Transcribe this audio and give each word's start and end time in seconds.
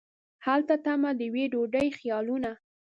هلته 0.45 0.75
تمه 0.85 1.09
د 1.17 1.19
یوې 1.27 1.45
ډوډۍ 1.53 1.87
خیالونه 1.97 2.51